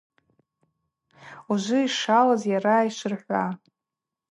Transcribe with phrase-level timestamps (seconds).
[1.51, 3.43] Ужвы йшалыз йара йшвырхӏва.